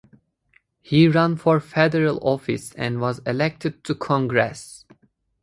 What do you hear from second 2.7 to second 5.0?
and was elected to Congress.